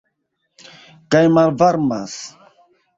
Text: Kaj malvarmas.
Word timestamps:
Kaj 1.17 1.23
malvarmas. 1.37 2.21